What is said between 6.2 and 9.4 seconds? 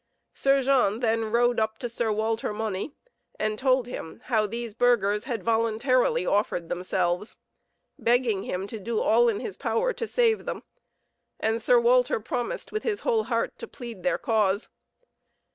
offered themselves, begging him to do all